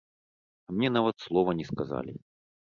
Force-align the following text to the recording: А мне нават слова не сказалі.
А 0.69 0.77
мне 0.77 0.89
нават 0.97 1.15
слова 1.27 1.57
не 1.63 1.71
сказалі. 1.71 2.21